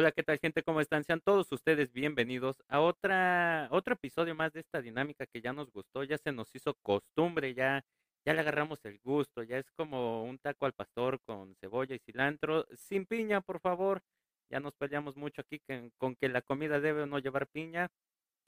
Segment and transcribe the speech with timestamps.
[0.00, 0.62] Hola, ¿qué tal gente?
[0.62, 1.02] ¿Cómo están?
[1.02, 5.72] Sean todos ustedes bienvenidos a otra, otro episodio más de esta dinámica que ya nos
[5.72, 7.84] gustó, ya se nos hizo costumbre, ya,
[8.24, 11.98] ya le agarramos el gusto, ya es como un taco al pastor con cebolla y
[11.98, 14.00] cilantro, sin piña, por favor.
[14.48, 17.88] Ya nos peleamos mucho aquí que- con que la comida debe o no llevar piña.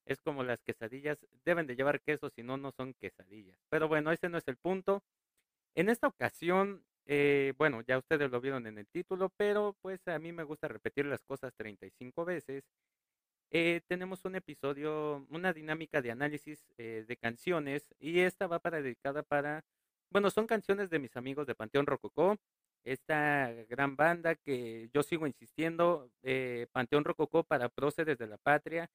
[0.07, 3.59] Es como las quesadillas, deben de llevar queso, si no, no son quesadillas.
[3.71, 5.03] Pero bueno, ese no es el punto.
[5.75, 10.19] En esta ocasión, eh, bueno, ya ustedes lo vieron en el título, pero pues a
[10.19, 12.65] mí me gusta repetir las cosas 35 veces.
[13.53, 18.81] Eh, tenemos un episodio, una dinámica de análisis eh, de canciones y esta va para
[18.81, 19.65] dedicada para,
[20.11, 22.37] bueno, son canciones de mis amigos de Panteón Rococó,
[22.85, 26.11] esta gran banda que yo sigo insistiendo,
[26.73, 28.89] Panteón Rococó para próceres de la patria.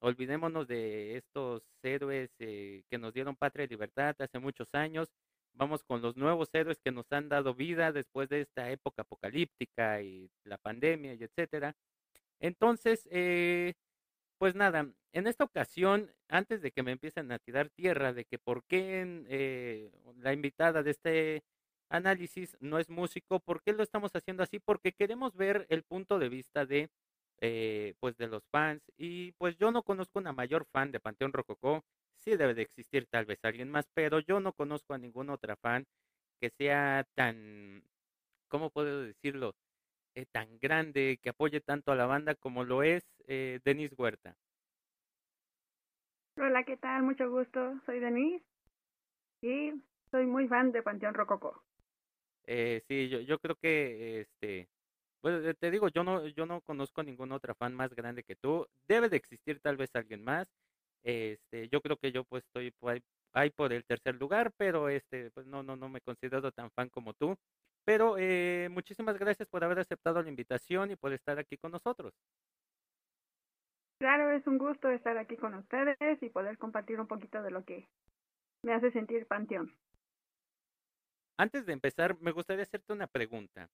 [0.00, 5.08] Olvidémonos de estos héroes que nos dieron patria y libertad hace muchos años.
[5.54, 10.00] Vamos con los nuevos héroes que nos han dado vida después de esta época apocalíptica
[10.02, 11.74] y la pandemia y etcétera.
[12.40, 13.74] Entonces, eh,
[14.38, 18.38] pues nada, en esta ocasión, antes de que me empiecen a tirar tierra de que
[18.38, 21.42] por qué eh, la invitada de este
[21.90, 24.58] análisis no es músico, ¿por qué lo estamos haciendo así?
[24.60, 26.90] Porque queremos ver el punto de vista de,
[27.40, 31.32] eh, pues de los fans y pues yo no conozco una mayor fan de Panteón
[31.32, 31.84] Rococó,
[32.18, 35.56] sí debe de existir tal vez alguien más, pero yo no conozco a ninguna otra
[35.56, 35.86] fan
[36.40, 37.82] que sea tan,
[38.48, 39.54] ¿cómo puedo decirlo?
[40.14, 44.36] eh, tan grande, que apoye tanto a la banda como lo es eh, Denis Huerta.
[46.36, 47.02] Hola, ¿qué tal?
[47.02, 47.80] Mucho gusto.
[47.86, 48.44] Soy Denise
[49.42, 49.72] y
[50.10, 51.64] soy muy fan de Panteón Rococó.
[52.46, 54.68] Eh, sí, yo, yo creo que, este,
[55.22, 58.66] bueno, te digo, yo no, yo no conozco ninguna otra fan más grande que tú.
[58.88, 60.48] Debe de existir tal vez alguien más.
[61.02, 63.00] Este, yo creo que yo pues estoy por ahí,
[63.32, 66.88] ahí por el tercer lugar, pero este, pues no, no, no me considero tan fan
[66.88, 67.36] como tú.
[67.84, 72.12] Pero eh, muchísimas gracias por haber aceptado la invitación y por estar aquí con nosotros.
[73.98, 77.64] Claro, es un gusto estar aquí con ustedes y poder compartir un poquito de lo
[77.64, 77.88] que
[78.62, 79.72] me hace sentir Panteón.
[81.36, 83.68] Antes de empezar, me gustaría hacerte una pregunta.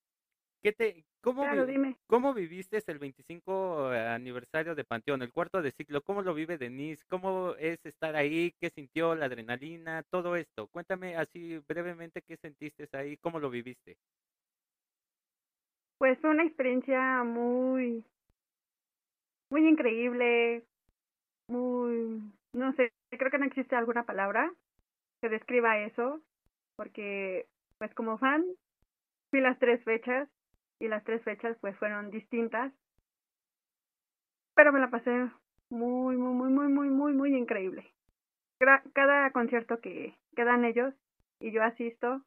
[0.65, 1.95] ¿Qué te, cómo, Claro, vi- dime.
[2.07, 6.01] cómo viviste el 25 aniversario de Panteón, el cuarto de ciclo?
[6.01, 7.05] ¿Cómo lo vive Denise?
[7.07, 8.51] ¿Cómo es estar ahí?
[8.59, 10.01] ¿Qué sintió la adrenalina?
[10.09, 10.65] Todo esto.
[10.65, 13.95] Cuéntame así brevemente qué sentiste ahí, cómo lo viviste.
[15.99, 18.03] Pues fue una experiencia muy,
[19.51, 20.63] muy increíble,
[21.47, 22.23] muy,
[22.53, 24.51] no sé, creo que no existe alguna palabra
[25.21, 26.21] que describa eso,
[26.75, 27.45] porque
[27.77, 28.43] pues como fan
[29.29, 30.27] fui las tres fechas
[30.79, 32.71] y las tres fechas pues fueron distintas,
[34.55, 35.29] pero me la pasé
[35.69, 37.91] muy, muy, muy, muy, muy, muy, muy increíble.
[38.93, 40.93] Cada concierto que, que dan ellos
[41.39, 42.21] y yo asisto,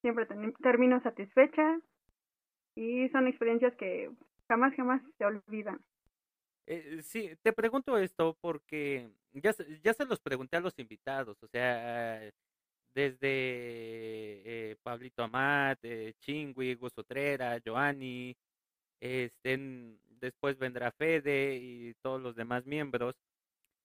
[0.00, 0.26] siempre
[0.62, 1.78] termino satisfecha
[2.74, 4.10] y son experiencias que
[4.48, 5.80] jamás, jamás se olvidan.
[6.66, 11.46] Eh, sí, te pregunto esto porque ya, ya se los pregunté a los invitados, o
[11.46, 12.20] sea,
[12.96, 18.36] desde eh, Pablito Amat, eh, Chingui, Gus Utrera, Joanny,
[19.44, 23.14] en- después vendrá Fede y todos los demás miembros,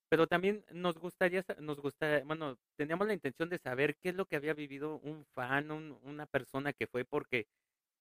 [0.10, 4.26] pero también nos gustaría, nos gusta, bueno, teníamos la intención de saber qué es lo
[4.26, 7.48] que había vivido un fan, un- una persona que fue, porque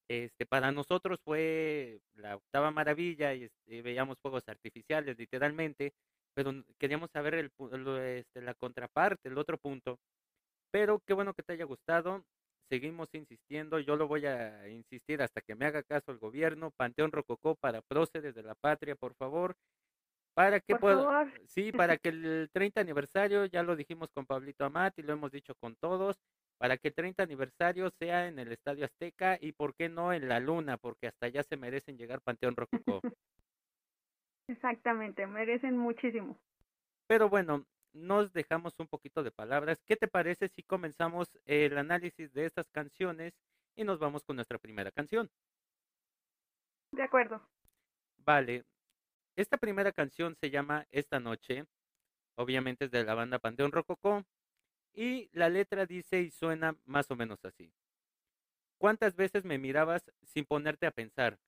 [0.09, 5.92] este, para nosotros fue la octava maravilla y este, veíamos fuegos artificiales, literalmente,
[6.34, 7.53] pero queríamos saber el,
[7.98, 9.98] este, la contraparte, el otro punto.
[10.71, 12.25] Pero qué bueno que te haya gustado.
[12.69, 16.71] Seguimos insistiendo, yo lo voy a insistir hasta que me haga caso el gobierno.
[16.71, 19.57] Panteón Rococó para próceres de la patria, por favor.
[20.35, 24.97] Para que pueda, sí, para que el 30 aniversario, ya lo dijimos con Pablito Amat
[24.99, 26.17] y lo hemos dicho con todos,
[26.59, 30.29] para que el 30 aniversario sea en el Estadio Azteca y por qué no en
[30.29, 33.01] la Luna, porque hasta allá se merecen llegar Panteón Rococó.
[34.49, 36.39] exactamente, merecen muchísimo.
[37.09, 39.83] Pero bueno, nos dejamos un poquito de palabras.
[39.84, 43.34] ¿Qué te parece si comenzamos el análisis de estas canciones
[43.77, 45.31] y nos vamos con nuestra primera canción?
[46.92, 47.41] De acuerdo.
[48.19, 48.65] Vale,
[49.37, 51.65] esta primera canción se llama Esta Noche,
[52.37, 54.25] obviamente es de la banda Panteón Rococó,
[54.92, 57.72] y la letra dice y suena más o menos así.
[58.78, 61.39] ¿Cuántas veces me mirabas sin ponerte a pensar?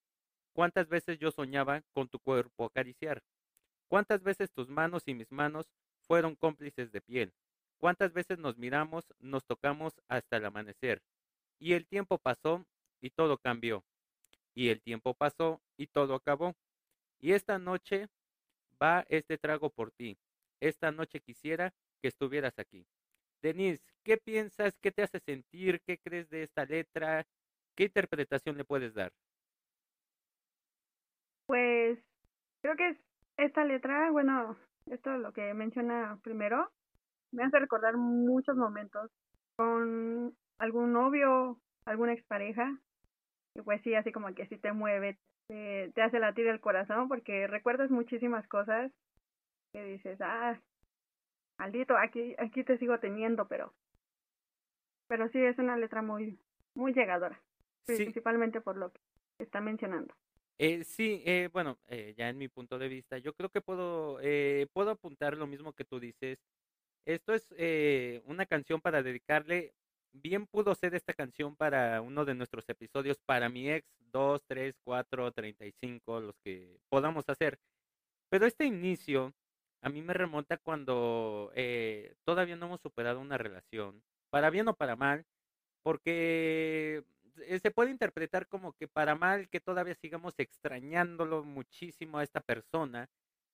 [0.52, 3.22] ¿Cuántas veces yo soñaba con tu cuerpo acariciar?
[3.88, 5.66] ¿Cuántas veces tus manos y mis manos
[6.12, 7.32] fueron cómplices de piel?
[7.78, 11.00] ¿Cuántas veces nos miramos, nos tocamos hasta el amanecer?
[11.58, 12.66] Y el tiempo pasó
[13.00, 13.82] y todo cambió.
[14.54, 16.54] Y el tiempo pasó y todo acabó.
[17.18, 18.08] Y esta noche
[18.82, 20.18] va este trago por ti.
[20.60, 21.72] Esta noche quisiera
[22.02, 22.84] que estuvieras aquí.
[23.40, 24.76] Denise, ¿qué piensas?
[24.82, 25.80] ¿Qué te hace sentir?
[25.80, 27.26] ¿Qué crees de esta letra?
[27.74, 29.14] ¿Qué interpretación le puedes dar?
[31.46, 31.98] Pues
[32.60, 32.98] Creo que es
[33.38, 36.70] esta letra, bueno, esto es lo que menciona primero,
[37.32, 39.10] me hace recordar muchos momentos
[39.56, 42.78] con algún novio, alguna expareja,
[43.54, 45.18] y pues sí, así como que sí te mueve,
[45.48, 48.92] te, te hace latir el corazón porque recuerdas muchísimas cosas
[49.72, 50.60] que dices, ah,
[51.58, 53.72] maldito, aquí, aquí te sigo teniendo, pero,
[55.08, 56.38] pero sí es una letra muy,
[56.74, 57.40] muy llegadora,
[57.86, 59.00] principalmente por lo que
[59.38, 60.14] está mencionando.
[60.64, 64.20] Eh, sí, eh, bueno, eh, ya en mi punto de vista, yo creo que puedo,
[64.22, 66.38] eh, puedo apuntar lo mismo que tú dices.
[67.06, 69.74] Esto es eh, una canción para dedicarle,
[70.12, 74.76] bien pudo ser esta canción para uno de nuestros episodios, para mi ex 2, 3,
[74.84, 77.58] 4, 35, los que podamos hacer.
[78.30, 79.34] Pero este inicio
[79.82, 84.74] a mí me remonta cuando eh, todavía no hemos superado una relación, para bien o
[84.74, 85.24] para mal,
[85.82, 87.04] porque
[87.62, 93.08] se puede interpretar como que para mal que todavía sigamos extrañándolo muchísimo a esta persona,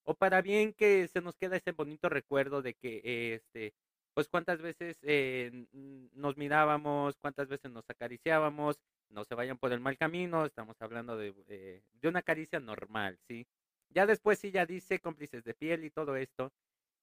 [0.04, 3.74] o para bien que se nos queda ese bonito recuerdo de que, eh, este,
[4.14, 8.80] pues cuántas veces eh, nos mirábamos, cuántas veces nos acariciábamos,
[9.10, 13.18] no se vayan por el mal camino, estamos hablando de, eh, de una caricia normal,
[13.28, 13.46] ¿sí?
[13.90, 16.52] Ya después sí ya dice cómplices de piel y todo esto,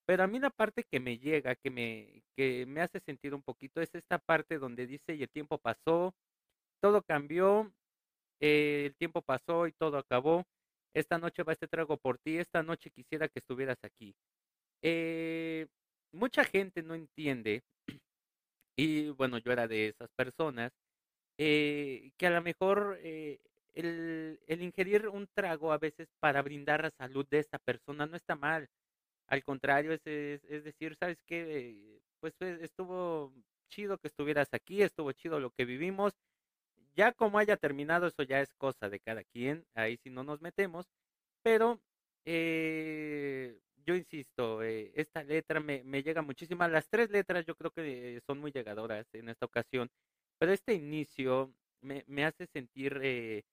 [0.05, 3.43] pero a mí la parte que me llega, que me, que me hace sentir un
[3.43, 6.15] poquito, es esta parte donde dice y el tiempo pasó,
[6.85, 7.73] todo cambió,
[8.39, 10.45] eh, el tiempo pasó y todo acabó.
[10.93, 14.13] Esta noche va este trago por ti, esta noche quisiera que estuvieras aquí.
[14.83, 15.65] Eh,
[16.11, 17.63] mucha gente no entiende,
[18.77, 20.71] y bueno, yo era de esas personas,
[21.39, 23.39] eh, que a lo mejor eh,
[23.73, 28.15] el, el ingerir un trago a veces para brindar la salud de esta persona no
[28.15, 28.69] está mal.
[29.25, 31.99] Al contrario, es, es, es decir, ¿sabes qué?
[32.19, 33.33] Pues estuvo
[33.69, 36.13] chido que estuvieras aquí, estuvo chido lo que vivimos.
[36.95, 40.41] Ya como haya terminado, eso ya es cosa de cada quien, ahí sí no nos
[40.41, 40.87] metemos,
[41.43, 41.81] pero
[42.25, 46.67] eh, yo insisto, eh, esta letra me, llega muchísimo.
[46.67, 49.89] Las tres letras yo creo que son muy llegadoras en esta ocasión,
[50.39, 53.43] pero este inicio me, hace sentir, eh,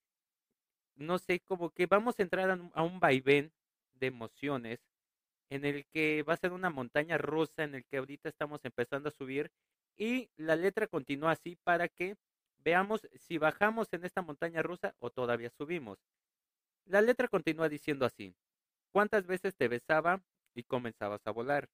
[0.96, 3.52] no sé, como que vamos a entrar a a un vaivén
[3.94, 4.80] de emociones
[5.50, 9.08] en el que va a ser una montaña rusa en el que ahorita estamos empezando
[9.10, 9.50] a subir
[9.98, 12.16] y la letra continúa así para que
[12.64, 15.98] veamos si bajamos en esta montaña rusa o todavía subimos.
[16.84, 18.34] La letra continúa diciendo así,
[18.90, 20.22] ¿cuántas veces te besaba
[20.54, 21.68] y comenzabas a volar?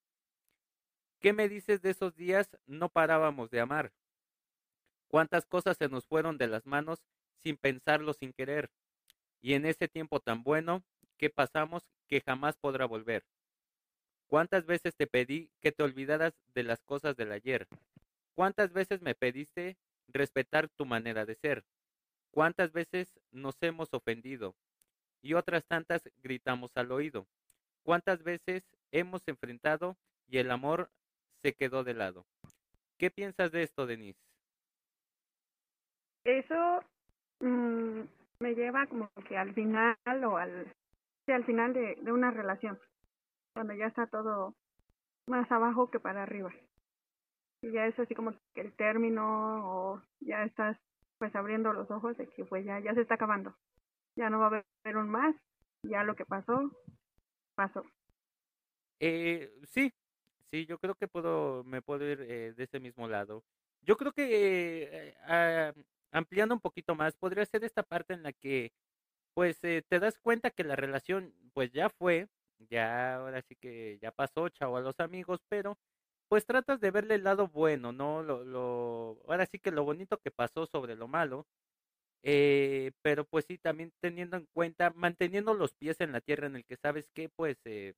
[1.20, 3.92] ¿Qué me dices de esos días no parábamos de amar?
[5.08, 7.02] ¿Cuántas cosas se nos fueron de las manos
[7.38, 8.70] sin pensarlo, sin querer?
[9.40, 10.84] Y en ese tiempo tan bueno
[11.16, 13.24] que pasamos que jamás podrá volver.
[14.26, 17.66] ¿Cuántas veces te pedí que te olvidaras de las cosas del ayer?
[18.34, 21.64] ¿Cuántas veces me pediste respetar tu manera de ser?
[22.30, 24.54] ¿Cuántas veces nos hemos ofendido?
[25.22, 27.26] Y otras tantas gritamos al oído.
[27.84, 29.96] ¿Cuántas veces hemos enfrentado
[30.26, 30.90] y el amor
[31.42, 32.26] se quedó de lado?
[32.98, 34.20] ¿Qué piensas de esto, Denise?
[36.24, 36.82] Eso
[37.40, 38.02] mmm,
[38.40, 40.72] me lleva como que al final o al,
[41.26, 42.78] al final de una relación
[43.54, 44.54] cuando ya está todo
[45.26, 46.52] más abajo que para arriba.
[47.62, 49.24] Ya es así como que el término
[49.64, 50.78] o ya estás
[51.18, 53.54] pues abriendo los ojos de que pues ya, ya se está acabando.
[54.16, 55.34] Ya no va a haber un más,
[55.82, 56.70] ya lo que pasó,
[57.54, 57.84] pasó.
[59.00, 59.92] Eh, sí,
[60.50, 63.44] sí, yo creo que puedo, me puedo ir eh, de ese mismo lado.
[63.82, 65.72] Yo creo que eh, ah,
[66.12, 68.72] ampliando un poquito más, podría ser esta parte en la que
[69.34, 73.98] pues eh, te das cuenta que la relación pues ya fue, ya ahora sí que
[74.02, 75.78] ya pasó, chao a los amigos, pero
[76.28, 78.22] pues tratas de verle el lado bueno, ¿no?
[78.22, 81.46] Lo, lo, ahora sí que lo bonito que pasó sobre lo malo,
[82.22, 86.56] eh, pero pues sí, también teniendo en cuenta, manteniendo los pies en la tierra en
[86.56, 87.94] el que sabes que pues, eh,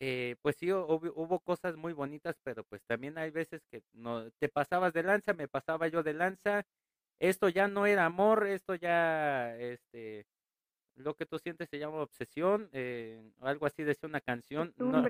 [0.00, 4.30] eh, pues sí, hubo, hubo cosas muy bonitas, pero pues también hay veces que no
[4.38, 6.64] te pasabas de lanza, me pasaba yo de lanza,
[7.20, 10.26] esto ya no era amor, esto ya, este,
[10.96, 15.08] lo que tú sientes se llama obsesión, eh, algo así decía una canción, no,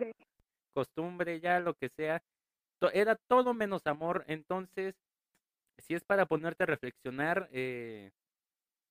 [0.73, 2.23] costumbre ya, lo que sea,
[2.93, 4.95] era todo menos amor, entonces,
[5.79, 8.11] si es para ponerte a reflexionar, eh,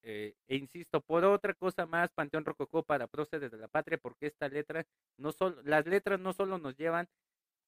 [0.03, 4.27] eh, e insisto, por otra cosa más, Panteón Rococó para próceres de la patria, porque
[4.27, 4.85] esta letra,
[5.17, 7.07] no solo, las letras no solo nos llevan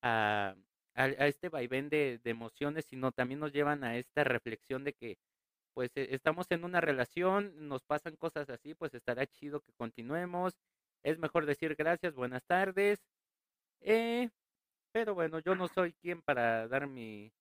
[0.01, 0.55] a,
[0.95, 5.17] a, este vaivén de, de emociones, sino también nos llevan a esta reflexión de que
[5.73, 10.55] pues eh, estamos en una relación, nos pasan cosas así, pues estará chido que continuemos.
[11.03, 12.99] Es mejor decir gracias, buenas tardes.
[13.83, 14.29] Eh,
[14.91, 17.31] pero bueno, yo no soy quien para dar mi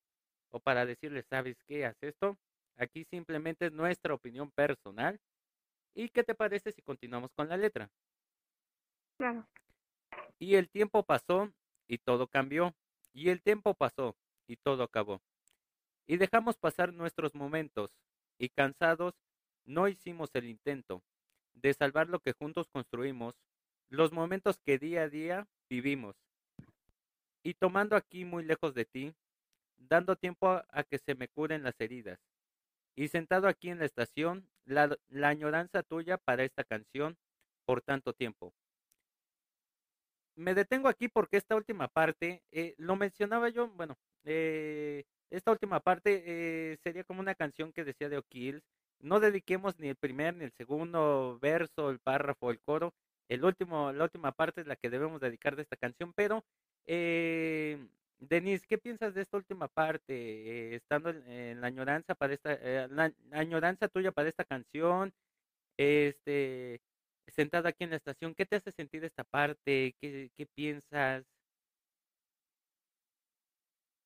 [0.51, 1.87] o para decirles, ¿sabes qué?
[1.87, 2.37] Haz esto.
[2.77, 5.19] Aquí simplemente es nuestra opinión personal.
[5.95, 7.91] ¿Y qué te parece si continuamos con la letra?
[9.19, 9.47] Claro.
[10.39, 11.53] Y el tiempo pasó
[11.87, 12.75] y todo cambió.
[13.13, 15.23] Y el tiempo pasó y todo acabó.
[16.07, 17.91] Y dejamos pasar nuestros momentos
[18.39, 19.15] y cansados
[19.65, 21.03] no hicimos el intento
[21.55, 23.35] de salvar lo que juntos construimos,
[23.89, 26.17] los momentos que día a día vivimos.
[27.43, 29.15] Y tomando aquí muy lejos de ti,
[29.77, 32.19] dando tiempo a, que se me curen las heridas.
[32.95, 37.17] Y sentado aquí en la estación, la, la añoranza tuya para esta canción
[37.65, 38.53] por tanto tiempo.
[40.35, 45.81] Me detengo aquí porque esta última parte, eh, lo mencionaba yo, bueno, eh, esta última
[45.81, 48.63] parte eh, sería como una canción que decía de O'Kills.
[49.01, 52.95] No dediquemos ni el primer, ni el segundo verso, el párrafo, el coro.
[53.29, 56.45] El último, la última parte es la que debemos dedicar de esta canción, pero
[56.87, 57.79] eh,
[58.29, 60.15] Denise, ¿qué piensas de esta última parte?
[60.15, 65.12] Eh, estando en, la añoranza para esta, eh, la, la, añoranza tuya para esta canción,
[65.77, 66.81] este,
[67.27, 69.95] sentada aquí en la estación, ¿qué te hace sentir esta parte?
[70.01, 71.25] ¿Qué, qué piensas?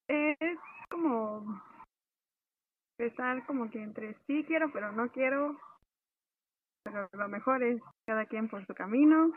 [0.09, 1.61] Es como
[2.99, 5.61] estar como que entre sí quiero, pero no quiero.
[6.85, 9.33] Pero lo mejor es cada quien por su camino.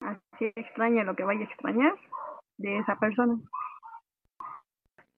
[0.00, 1.94] Así extraña lo que vaya a extrañar
[2.60, 3.40] de esa persona.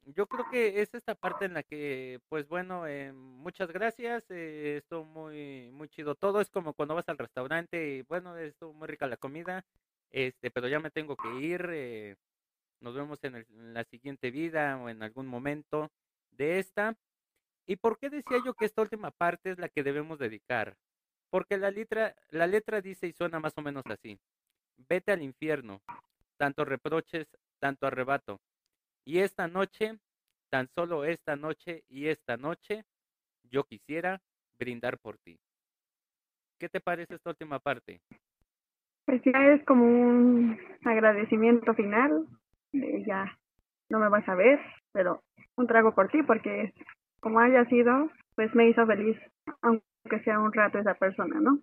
[0.05, 4.79] Yo creo que es esta parte en la que, pues bueno, eh, muchas gracias, eh,
[4.79, 8.89] estuvo muy, muy chido todo, es como cuando vas al restaurante y bueno, estuvo muy
[8.89, 9.65] rica la comida,
[10.11, 12.17] este, pero ya me tengo que ir, eh,
[12.81, 15.91] nos vemos en, el, en la siguiente vida o en algún momento
[16.33, 16.97] de esta.
[17.67, 20.77] ¿Y por qué decía yo que esta última parte es la que debemos dedicar?
[21.31, 24.19] Porque la letra, la letra dice y suena más o menos así.
[24.89, 25.81] Vete al infierno,
[26.37, 28.41] tanto reproches, tanto arrebato.
[29.05, 29.99] Y esta noche,
[30.51, 32.85] tan solo esta noche y esta noche,
[33.51, 34.21] yo quisiera
[34.59, 35.39] brindar por ti.
[36.59, 38.01] ¿Qué te parece esta última parte?
[39.05, 42.27] Pues ya es como un agradecimiento final.
[42.73, 43.37] De ya
[43.91, 44.61] no me vas a ver,
[44.93, 45.23] pero
[45.57, 46.73] un trago por ti porque
[47.21, 49.17] como haya sido, pues me hizo feliz,
[49.61, 51.61] aunque sea un rato esa persona, ¿no?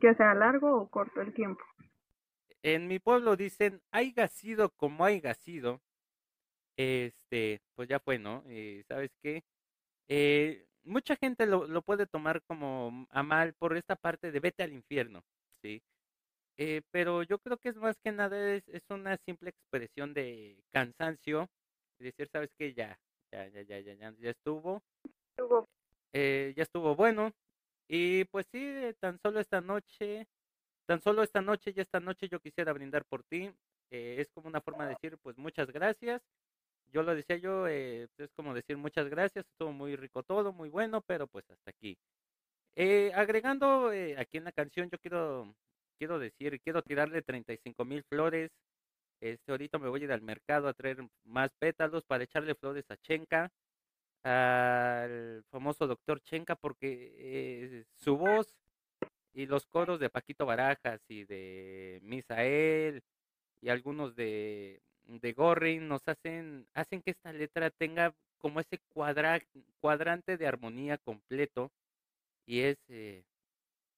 [0.00, 1.62] que sea largo o corto el tiempo.
[2.62, 5.80] En mi pueblo dicen, haya sido como haya sido,
[6.76, 8.44] este, pues ya fue, ¿no?
[8.48, 9.44] Eh, ¿Sabes qué?
[10.08, 14.62] Eh, mucha gente lo, lo, puede tomar como a mal por esta parte de vete
[14.62, 15.24] al infierno,
[15.62, 15.82] ¿sí?
[16.58, 20.62] Eh, pero yo creo que es más que nada es, es una simple expresión de
[20.70, 21.48] cansancio,
[21.98, 22.74] decir, ¿sabes qué?
[22.74, 22.98] Ya,
[23.32, 24.82] ya, ya, ya, ya, ya, ya estuvo.
[25.30, 25.68] Estuvo.
[26.12, 27.32] Eh, ya estuvo bueno.
[27.88, 30.26] Y pues sí, tan solo esta noche,
[30.92, 33.50] tan solo esta noche y esta noche yo quisiera brindar por ti.
[33.90, 36.20] Eh, es como una forma de decir, pues muchas gracias.
[36.92, 40.68] Yo lo decía yo, eh, es como decir muchas gracias, estuvo muy rico todo, muy
[40.68, 41.96] bueno, pero pues hasta aquí.
[42.76, 45.54] Eh, agregando eh, aquí en la canción, yo quiero,
[45.96, 48.50] quiero decir, quiero tirarle 35 mil flores.
[49.18, 52.84] Este, ahorita me voy a ir al mercado a traer más pétalos para echarle flores
[52.90, 53.50] a Chenka,
[54.24, 58.54] al famoso doctor Chenka, porque eh, su voz
[59.34, 63.02] y los coros de Paquito Barajas y de Misael
[63.60, 69.40] y algunos de de Gorrin nos hacen, hacen que esta letra tenga como ese cuadra,
[69.80, 71.70] cuadrante de armonía completo
[72.46, 73.24] y es, eh,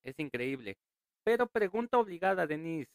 [0.03, 0.77] es increíble.
[1.25, 2.91] Pero pregunta obligada, Denise,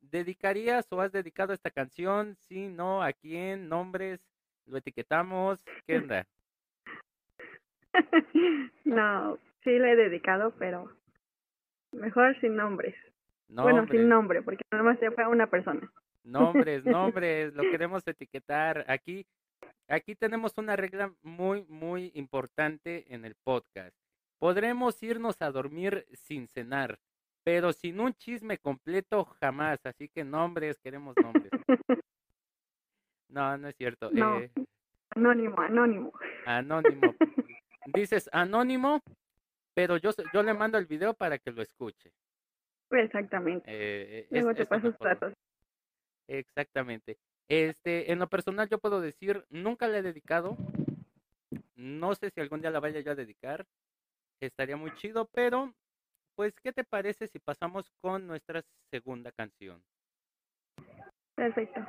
[0.00, 2.36] ¿dedicarías o has dedicado esta canción?
[2.48, 3.68] Sí, no, ¿a quién?
[3.68, 4.20] ¿Nombres?
[4.66, 5.64] ¿Lo etiquetamos?
[5.86, 6.26] ¿Qué onda?
[8.84, 10.92] no, sí le he dedicado, pero
[11.92, 12.94] mejor sin nombres.
[13.48, 15.90] Bueno, sin nombre, porque nada más se fue a una persona.
[16.22, 18.84] Nombres, nombres, lo queremos etiquetar.
[18.88, 19.26] Aquí,
[19.88, 23.96] aquí tenemos una regla muy, muy importante en el podcast.
[24.38, 26.98] Podremos irnos a dormir sin cenar,
[27.42, 29.84] pero sin un chisme completo jamás.
[29.84, 31.50] Así que nombres, queremos nombres.
[33.28, 34.10] No, no es cierto.
[34.12, 34.38] No.
[34.38, 34.50] Eh,
[35.10, 36.12] anónimo, anónimo.
[36.46, 37.14] Anónimo.
[37.86, 39.02] Dices anónimo,
[39.80, 42.12] pero yo, yo le mando el video para que lo escuche.
[42.90, 43.64] Exactamente.
[43.66, 45.32] Eh, Luego te paso datos.
[46.28, 47.16] Exactamente.
[47.48, 50.58] Este, en lo personal yo puedo decir, nunca la he dedicado.
[51.76, 53.64] No sé si algún día la vaya yo a dedicar.
[54.38, 55.72] Estaría muy chido, pero
[56.34, 59.82] pues ¿qué te parece si pasamos con nuestra segunda canción?
[61.34, 61.80] Perfecto.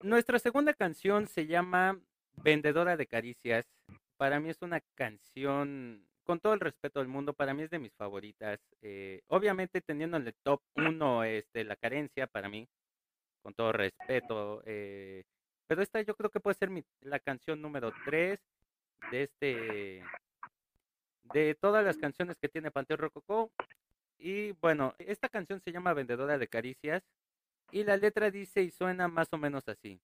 [0.00, 2.00] Nuestra segunda canción se llama
[2.42, 3.72] Vendedora de Caricias.
[4.16, 7.78] Para mí es una canción, con todo el respeto del mundo, para mí es de
[7.78, 8.60] mis favoritas.
[8.80, 12.68] Eh, obviamente teniendo en el top 1 este, la carencia para mí
[13.42, 14.62] con todo respeto.
[14.64, 15.24] Eh,
[15.66, 18.38] pero esta yo creo que puede ser la canción número 3
[19.10, 20.02] de este
[21.32, 23.50] de todas las canciones que tiene Panteón Rococó.
[24.18, 27.02] Y bueno, esta canción se llama Vendedora de Caricias
[27.70, 30.00] y la letra dice y suena más o menos así.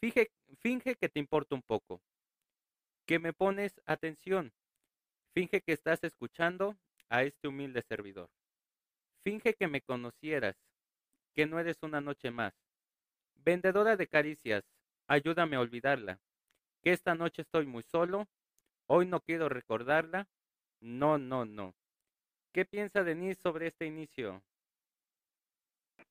[0.00, 0.30] Finge,
[0.60, 2.00] finge que te importa un poco,
[3.06, 4.52] que me pones atención,
[5.34, 6.76] finge que estás escuchando
[7.10, 8.30] a este humilde servidor.
[9.22, 10.56] Finge que me conocieras,
[11.34, 12.54] que no eres una noche más.
[13.34, 14.64] Vendedora de caricias,
[15.08, 16.20] ayúdame a olvidarla,
[16.82, 18.28] que esta noche estoy muy solo,
[18.86, 20.28] hoy no quiero recordarla,
[20.80, 21.74] no, no, no.
[22.52, 24.40] ¿Qué piensa Denise sobre este inicio?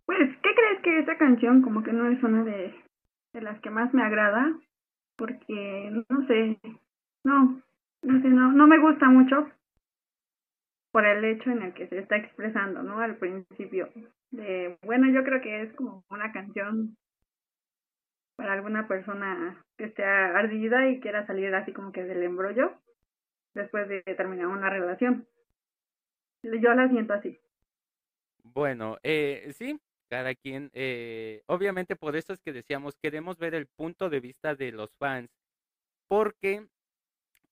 [0.06, 2.76] Pues, ¿qué crees que esta canción como que no es una de,
[3.32, 4.60] de las que más me agrada?
[5.16, 6.60] Porque, no sé,
[7.24, 7.63] no,
[8.04, 9.50] no no me gusta mucho
[10.92, 13.00] por el hecho en el que se está expresando, ¿no?
[13.00, 13.90] Al principio.
[14.30, 16.96] De, bueno, yo creo que es como una canción
[18.36, 22.74] para alguna persona que esté ardida y quiera salir así como que del embrollo
[23.54, 25.28] después de terminar una relación.
[26.44, 27.40] Yo la siento así.
[28.44, 29.80] Bueno, eh, sí,
[30.10, 34.54] cada quien, eh, obviamente por eso es que decíamos, queremos ver el punto de vista
[34.54, 35.32] de los fans,
[36.08, 36.68] porque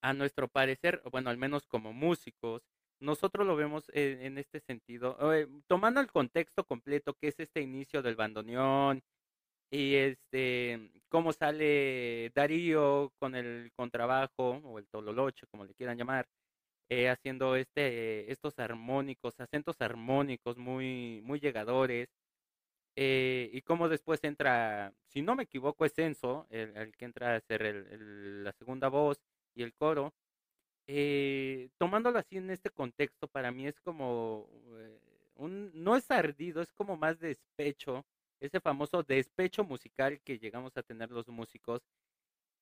[0.01, 2.63] a nuestro parecer, bueno, al menos como músicos,
[3.01, 8.01] nosotros lo vemos en, este sentido, eh, tomando el contexto completo que es este inicio
[8.03, 9.01] del bandoneón
[9.71, 16.27] y este cómo sale Darío con el contrabajo o el tololoche, como le quieran llamar,
[16.89, 22.09] eh, haciendo este estos armónicos, acentos armónicos muy muy llegadores.
[22.97, 27.37] Eh, y cómo después entra, si no me equivoco, es Enzo, el, que entra a
[27.37, 27.87] hacer
[28.43, 29.19] la segunda voz
[29.55, 30.13] y el coro,
[30.87, 34.99] eh, tomándolo así en este contexto, para mí es como eh,
[35.35, 38.05] un, no es ardido, es como más despecho,
[38.39, 41.81] ese famoso despecho musical que llegamos a tener los músicos,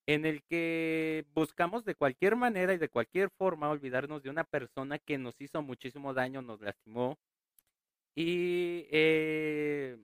[0.06, 5.00] en el que buscamos de cualquier manera y de cualquier forma olvidarnos de una persona
[5.00, 7.18] que nos hizo muchísimo daño, nos lastimó,
[8.16, 9.98] y eh,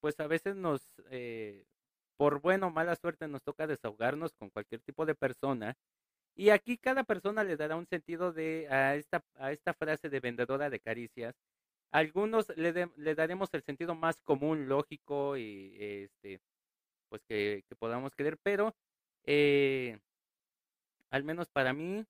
[0.00, 1.64] pues a veces nos, eh,
[2.16, 5.76] por buena o mala suerte, nos toca desahogarnos con cualquier tipo de persona
[6.34, 10.20] y aquí cada persona le dará un sentido de a esta, a esta frase de
[10.20, 11.34] vendedora de caricias.
[11.90, 16.40] Algunos le, de, le daremos el sentido más común, lógico y este,
[17.08, 18.74] pues que, que podamos creer, pero
[19.24, 19.98] eh,
[21.10, 22.04] al menos para mí,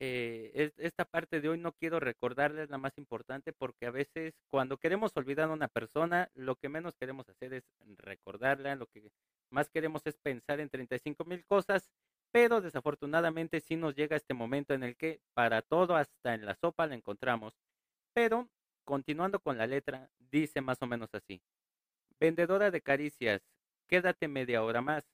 [0.00, 4.76] eh, esta parte de hoy no quiero recordarles la más importante porque a veces cuando
[4.76, 7.64] queremos olvidar a una persona, lo que menos queremos hacer es
[7.96, 9.10] recordarla, lo que
[9.50, 11.88] más queremos es pensar en 35 mil cosas
[13.08, 16.54] pero desafortunadamente sí nos llega este momento en el que para todo, hasta en la
[16.54, 17.54] sopa, la encontramos.
[18.12, 18.48] Pero,
[18.84, 21.40] continuando con la letra, dice más o menos así.
[22.20, 23.40] Vendedora de caricias,
[23.86, 25.04] quédate media hora más,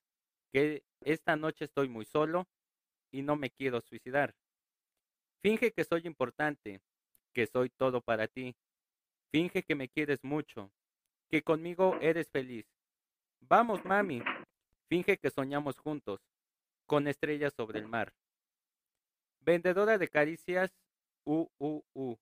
[0.52, 2.46] que esta noche estoy muy solo
[3.12, 4.34] y no me quiero suicidar.
[5.40, 6.80] Finge que soy importante,
[7.32, 8.56] que soy todo para ti.
[9.30, 10.70] Finge que me quieres mucho,
[11.30, 12.66] que conmigo eres feliz.
[13.40, 14.22] Vamos, mami.
[14.88, 16.20] Finge que soñamos juntos,
[16.86, 18.12] con estrellas sobre el mar.
[19.40, 20.70] Vendedora de caricias,
[21.24, 22.16] u, u, u.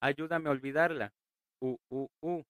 [0.00, 1.12] Ayúdame a olvidarla,
[1.60, 2.42] u, u, u.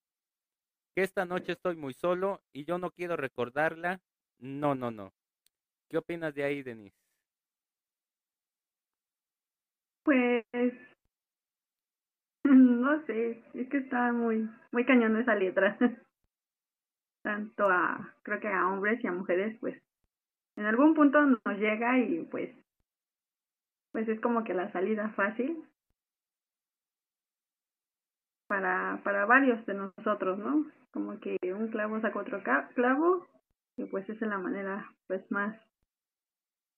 [0.95, 4.01] Que esta noche estoy muy solo y yo no quiero recordarla,
[4.39, 5.13] no, no, no.
[5.89, 6.97] ¿Qué opinas de ahí, Denise?
[10.03, 10.45] Pues,
[12.45, 15.79] no sé, es que está muy, muy cañón esa letra.
[17.23, 19.81] Tanto a, creo que a hombres y a mujeres, pues
[20.57, 22.51] en algún punto nos llega y pues
[23.93, 25.65] pues es como que la salida fácil.
[28.47, 32.43] Para para varios de nosotros no como que un clavo saca otro
[32.75, 33.27] clavo
[33.77, 35.59] y pues esa es la manera pues más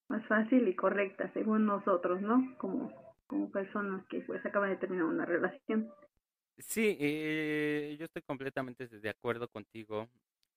[0.09, 2.93] más fácil y correcta según nosotros no como
[3.27, 5.91] como personas que pues acaban de terminar una relación.
[6.59, 10.09] Sí eh, yo estoy completamente de acuerdo contigo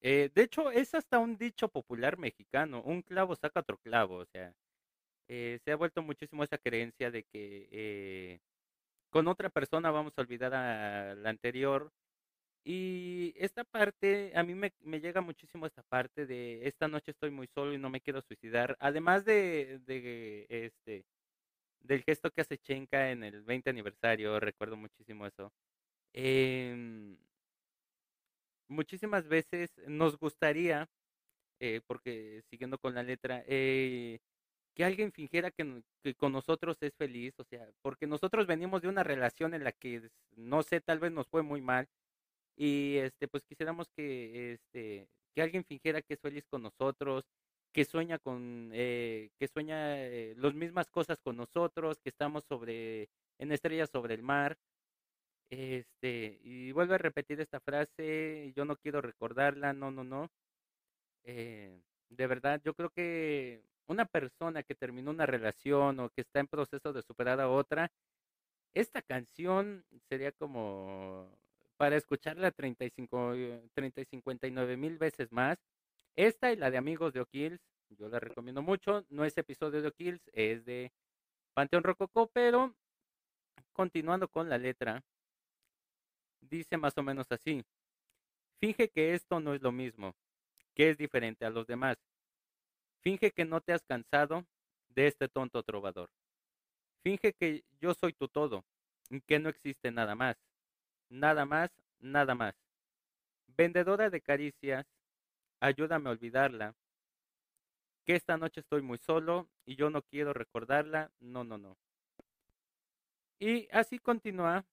[0.02, 4.26] eh, de hecho, es hasta un dicho popular mexicano, un clavo saca otro clavo, o
[4.26, 4.54] sea,
[5.28, 8.40] eh, se ha vuelto muchísimo esa creencia de que eh,
[9.10, 11.92] con otra persona vamos a olvidar a la anterior.
[12.64, 17.48] Y esta parte, a mí me, llega muchísimo esta parte de esta noche estoy muy
[17.48, 18.76] solo y no me quiero suicidar.
[18.80, 19.80] Además de,
[20.48, 21.04] este
[21.80, 25.52] del gesto que hace Chenka en el 20 aniversario, recuerdo muchísimo eso.
[26.14, 27.16] Eh,
[28.68, 30.88] muchísimas veces nos gustaría,
[31.60, 34.20] eh, porque siguiendo con la letra, eh,
[34.74, 35.82] que alguien fingiera que,
[36.16, 40.10] con nosotros es feliz, o sea, porque nosotros venimos de una relación en la que,
[40.36, 41.88] no sé, tal vez nos fue muy mal,
[42.56, 47.24] y este, pues quisiéramos que, este, que alguien fingiera que es feliz con nosotros,
[47.72, 53.08] que sueña con, eh, que sueña eh, las mismas cosas con nosotros, que estamos sobre,
[53.38, 54.58] en estrellas sobre el mar,
[55.50, 60.30] Este, y vuelve a repetir esta frase, yo no quiero recordarla, no, no, no.
[61.24, 61.80] Eh,
[62.10, 66.48] de verdad, yo creo que una persona que terminó una relación o que está en
[66.48, 67.90] proceso de superar a otra,
[68.74, 71.28] esta canción sería como
[71.78, 73.34] para escucharla 35,
[73.74, 75.58] 30 y 59 mil veces más.
[76.16, 79.04] Esta y la de Amigos de O'Kills, yo la recomiendo mucho.
[79.08, 80.92] No es episodio de O'Kills, es de
[81.54, 82.74] Panteón Rococó, pero
[83.72, 85.04] continuando con la letra,
[86.40, 87.64] dice más o menos así.
[88.60, 90.14] Finge que esto no es lo mismo,
[90.74, 91.96] que es diferente a los demás.
[93.00, 94.44] Finge que no te has cansado
[94.88, 96.10] de este tonto trovador.
[97.02, 98.64] Finge que yo soy tu todo,
[99.26, 100.36] que no existe nada más.
[101.08, 101.70] Nada más,
[102.00, 102.54] nada más.
[103.46, 104.86] Vendedora de caricias,
[105.60, 106.74] ayúdame a olvidarla.
[108.04, 111.10] Que esta noche estoy muy solo y yo no quiero recordarla.
[111.20, 111.76] No, no, no.
[113.38, 114.64] Y así continúa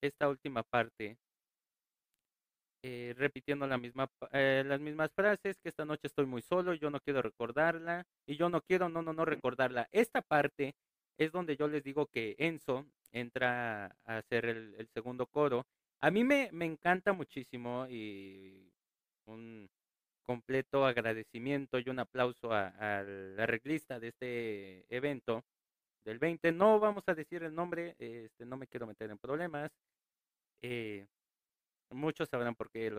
[0.00, 1.18] esta última parte,
[2.82, 6.90] eh, repitiendo la misma, eh, las mismas frases, que esta noche estoy muy solo, yo
[6.90, 9.88] no quiero recordarla, y yo no quiero, no, no, no recordarla.
[9.92, 10.74] Esta parte
[11.18, 15.66] es donde yo les digo que Enzo entra a hacer el, segundo coro.
[16.00, 18.70] A mí me, me encanta muchísimo y
[19.24, 19.68] un
[20.22, 25.44] completo agradecimiento y un aplauso al arreglista de este evento
[26.06, 26.52] del 20.
[26.52, 29.70] No vamos a decir el nombre, este, no me quiero meter en problemas.
[30.62, 31.06] Eh,
[31.90, 32.90] muchos sabrán por qué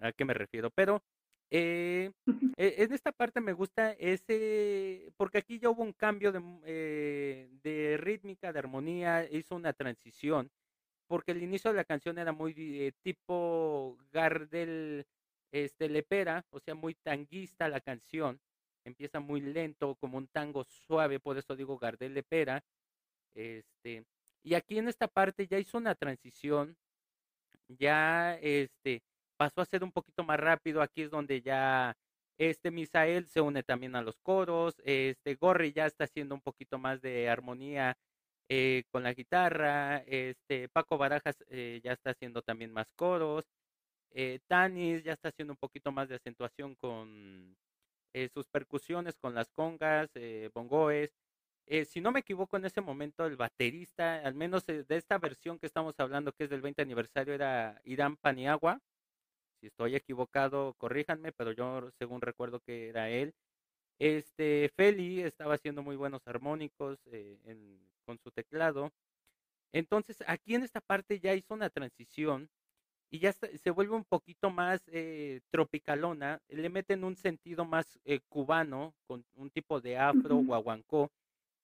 [0.00, 1.02] a qué me refiero, pero
[1.50, 2.12] eh,
[2.56, 7.50] e, en esta parte me gusta ese, porque aquí ya hubo un cambio de, eh,
[7.62, 10.50] de rítmica, de armonía, hizo una transición,
[11.08, 15.06] porque el inicio de la canción era muy eh, tipo Gardel,
[15.52, 18.40] este, lepera, o sea, muy tanguista la canción,
[18.88, 22.64] empieza muy lento, como un tango suave, por eso digo Gardel lepera,
[23.34, 24.04] este,
[24.42, 26.76] y aquí en esta parte ya hizo una transición,
[27.68, 29.02] ya este
[29.36, 31.96] pasó a ser un poquito más rápido, aquí es donde ya
[32.38, 36.78] este Misael se une también a los coros, este Gorri ya está haciendo un poquito
[36.78, 37.96] más de armonía
[38.48, 43.44] eh, con la guitarra, este Paco Barajas eh, ya está haciendo también más coros,
[44.10, 47.56] eh, Tanis ya está haciendo un poquito más de acentuación con
[48.32, 50.10] sus percusiones, con las congas,
[50.54, 51.12] bongoes,
[51.70, 55.18] eh, si no me equivoco, en ese momento el baterista, al menos eh, de esta
[55.18, 58.80] versión que estamos hablando, que es del 20 aniversario, era Irán Paniagua.
[59.60, 63.34] Si estoy equivocado, corríjanme, pero yo según recuerdo que era él.
[63.98, 67.38] Este, Feli estaba haciendo muy buenos armónicos eh,
[68.06, 68.92] con su teclado.
[69.72, 72.50] Entonces, aquí en esta parte ya hizo una transición
[73.10, 74.82] y ya se vuelve un poquito más
[75.50, 76.40] tropicalona.
[76.48, 81.10] Le meten un sentido más cubano, con un tipo de afro, guaguancó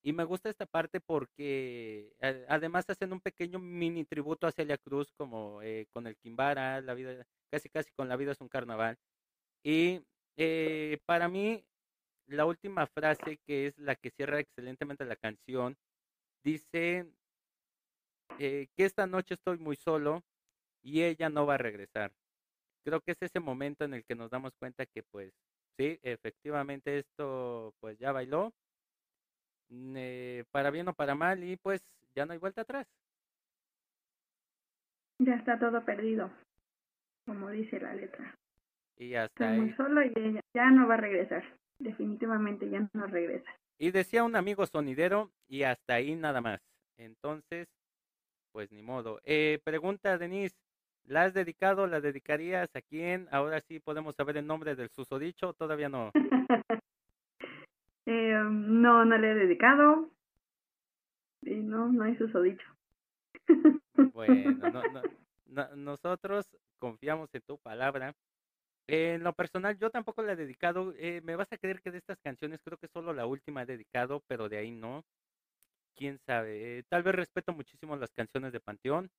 [0.05, 2.13] y me gusta esta parte porque
[2.47, 6.93] además hacen un pequeño mini tributo a Celia Cruz, como eh, con el Kimbara, la
[6.93, 8.99] vida, casi casi con la vida es un carnaval.
[9.63, 10.01] Y
[10.37, 11.65] eh, para mí,
[12.27, 15.75] la última frase, que es la que cierra excelentemente la canción,
[16.43, 17.07] dice
[18.37, 20.23] eh, que esta noche estoy muy solo
[20.85, 22.11] y ella no va a regresar.
[22.85, 25.33] Creo que es ese momento en el que nos damos cuenta que pues
[25.77, 28.53] sí, efectivamente esto pues ya bailó,
[30.51, 31.83] para bien o para mal, y pues
[32.15, 32.87] ya no hay vuelta atrás.
[35.17, 36.31] Ya está todo perdido,
[37.25, 38.35] como dice la letra.
[38.97, 41.43] Y hasta Está muy solo y ella ya no va a regresar.
[41.79, 43.49] Definitivamente ya no regresa.
[43.79, 46.61] Y decía un amigo sonidero, y hasta ahí nada más.
[46.97, 47.67] Entonces,
[48.51, 49.19] pues ni modo.
[49.23, 50.55] Eh, pregunta Denise,
[51.07, 51.87] ¿la has dedicado?
[51.87, 53.27] ¿La dedicarías a quién?
[53.31, 56.11] Ahora sí podemos saber el nombre del susodicho, todavía no.
[58.07, 60.11] Eh, no, no le he dedicado.
[61.41, 62.67] Y no, no hay susodicho.
[64.13, 64.83] Bueno, no,
[65.47, 68.13] no, nosotros confiamos en tu palabra.
[68.87, 70.93] En lo personal, yo tampoco le he dedicado.
[70.97, 73.65] Eh, me vas a creer que de estas canciones creo que solo la última he
[73.65, 75.03] dedicado, pero de ahí no.
[75.95, 76.79] Quién sabe.
[76.79, 79.09] Eh, tal vez respeto muchísimo las canciones de Panteón.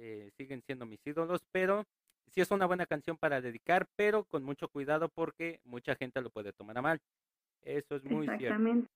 [0.00, 1.84] Eh, siguen siendo mis ídolos, pero
[2.28, 6.30] sí es una buena canción para dedicar, pero con mucho cuidado porque mucha gente lo
[6.30, 7.00] puede tomar a mal.
[7.62, 8.88] Eso es muy Exactamente.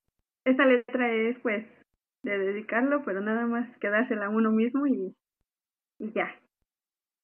[0.45, 1.67] Esta letra es pues
[2.23, 5.13] de dedicarlo, pero nada más quedársela a uno mismo y,
[5.99, 6.39] y ya.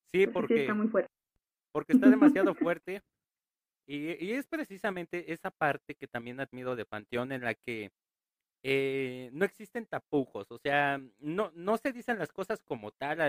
[0.07, 1.11] Sí, porque está muy fuerte.
[1.73, 3.01] Porque está demasiado fuerte.
[3.87, 7.91] Y, y, es precisamente esa parte que también admiro de Panteón en la que
[8.63, 13.21] eh, no existen tapujos, o sea, no, no se dicen las cosas como tal,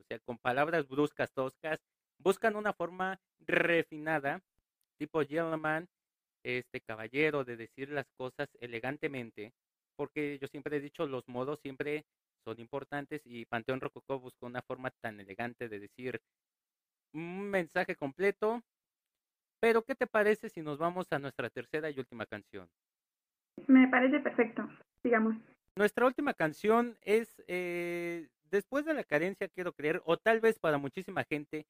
[0.00, 1.80] o sea, con palabras bruscas, toscas,
[2.18, 4.42] buscan una forma refinada,
[4.98, 5.88] tipo Gentleman,
[6.44, 9.52] este caballero de decir las cosas elegantemente,
[9.96, 12.06] porque yo siempre he dicho, los modos siempre
[12.44, 16.20] son importantes y Panteón Rococó buscó una forma tan elegante de decir
[17.14, 18.62] un mensaje completo.
[19.60, 22.68] Pero, ¿qué te parece si nos vamos a nuestra tercera y última canción?
[23.66, 24.68] Me parece perfecto,
[25.02, 25.36] digamos.
[25.76, 30.78] Nuestra última canción es, eh, después de la carencia, quiero creer, o tal vez para
[30.78, 31.66] muchísima gente,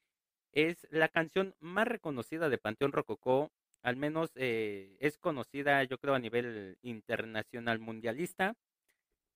[0.52, 3.50] es la canción más reconocida de Panteón Rococó,
[3.82, 8.54] al menos eh, es conocida yo creo a nivel internacional mundialista,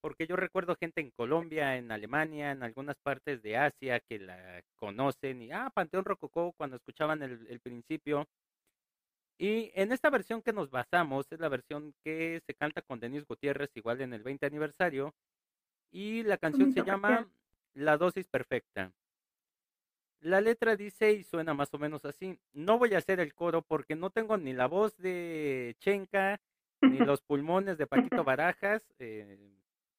[0.00, 4.62] porque yo recuerdo gente en Colombia, en Alemania, en algunas partes de Asia que la
[4.76, 8.26] conocen y, ah, Panteón Rococó cuando escuchaban el, el principio.
[9.38, 13.26] Y en esta versión que nos basamos es la versión que se canta con Denis
[13.26, 15.14] Gutiérrez igual en el 20 aniversario
[15.92, 17.28] y la canción se llama
[17.74, 18.92] La dosis perfecta.
[20.20, 22.38] La letra dice y suena más o menos así.
[22.54, 26.40] No voy a hacer el coro porque no tengo ni la voz de Chenka,
[26.80, 29.38] ni los pulmones de Paquito Barajas, eh,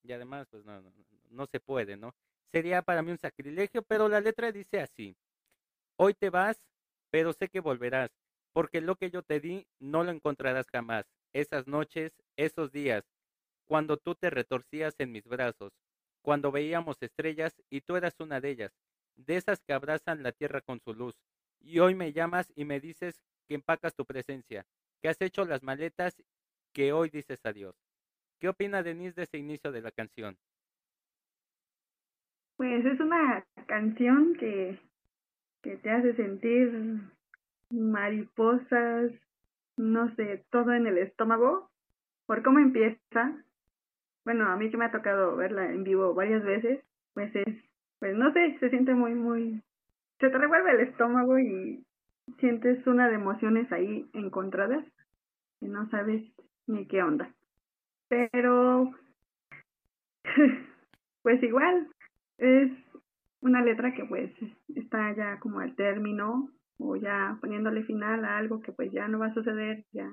[0.02, 0.92] y además, pues no, no,
[1.30, 2.14] no se puede, ¿no?
[2.50, 5.16] Sería para mí un sacrilegio, pero la letra dice así.
[5.96, 6.58] Hoy te vas,
[7.10, 8.10] pero sé que volverás,
[8.52, 11.04] porque lo que yo te di no lo encontrarás jamás.
[11.32, 13.04] Esas noches, esos días,
[13.66, 15.72] cuando tú te retorcías en mis brazos,
[16.22, 18.72] cuando veíamos estrellas y tú eras una de ellas
[19.18, 21.14] de esas que abrazan la tierra con su luz.
[21.60, 24.64] Y hoy me llamas y me dices que empacas tu presencia,
[25.02, 26.16] que has hecho las maletas,
[26.72, 27.74] que hoy dices adiós.
[28.38, 30.36] ¿Qué opina Denise de ese inicio de la canción?
[32.56, 34.78] Pues es una canción que,
[35.62, 37.00] que te hace sentir
[37.70, 39.12] mariposas,
[39.76, 41.70] no sé, todo en el estómago.
[42.26, 43.32] Por cómo empieza,
[44.24, 46.80] bueno, a mí que me ha tocado verla en vivo varias veces,
[47.14, 49.62] pues es pues no sé, se siente muy, muy,
[50.20, 51.84] se te revuelve el estómago y
[52.38, 54.84] sientes una de emociones ahí encontradas
[55.60, 56.22] y no sabes
[56.66, 57.32] ni qué onda.
[58.08, 58.94] Pero,
[61.22, 61.88] pues igual,
[62.38, 62.70] es
[63.40, 64.30] una letra que pues
[64.74, 69.18] está ya como al término o ya poniéndole final a algo que pues ya no
[69.18, 70.10] va a suceder, ya,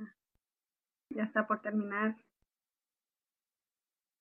[1.10, 2.16] ya está por terminar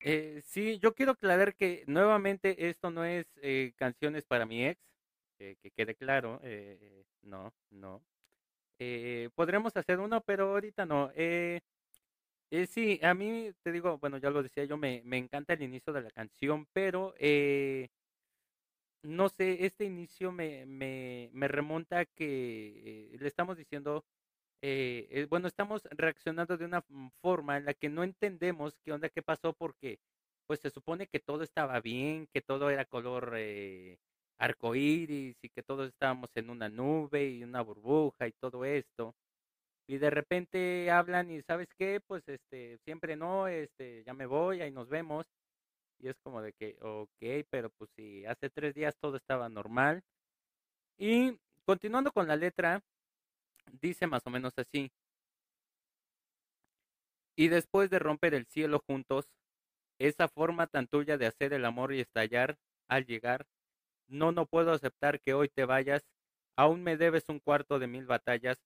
[0.00, 4.80] eh, sí, yo quiero aclarar que nuevamente esto no es eh, canciones para mi ex,
[5.38, 8.02] que quede claro, eh, no, no.
[8.78, 11.10] Eh, podremos hacer uno, pero ahorita no.
[11.16, 11.60] Eh,
[12.50, 15.62] eh, sí, a mí te digo, bueno, ya lo decía yo, me, me encanta el
[15.62, 17.88] inicio de la canción, pero eh,
[19.04, 24.04] no sé, este inicio me, me, me remonta a que eh, le estamos diciendo
[24.62, 26.82] eh, eh, bueno, estamos reaccionando de una
[27.20, 30.00] forma en la que no entendemos qué onda, qué pasó, porque
[30.46, 33.98] pues se supone que todo estaba bien, que todo era color eh,
[34.38, 39.14] arcoíris y que todos estábamos en una nube y una burbuja y todo esto.
[39.88, 42.00] Y de repente hablan y ¿sabes qué?
[42.06, 45.26] Pues este, siempre no, este, ya me voy, ahí nos vemos.
[45.98, 50.02] Y es como de que, ok, pero pues si hace tres días todo estaba normal.
[50.98, 52.82] Y continuando con la letra,
[53.80, 54.90] dice más o menos así.
[57.36, 59.28] Y después de romper el cielo juntos,
[59.98, 63.46] esa forma tan tuya de hacer el amor y estallar al llegar,
[64.06, 66.04] no, no puedo aceptar que hoy te vayas,
[66.56, 68.58] aún me debes un cuarto de mil batallas,